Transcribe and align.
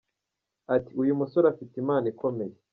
Ati” 0.75 0.91
Uyu 1.01 1.19
musore 1.19 1.45
afite 1.49 1.73
impano 1.81 2.05
ikomeye. 2.13 2.53